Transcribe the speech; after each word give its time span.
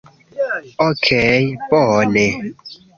Okej' 0.87 1.57
bone. 1.69 2.25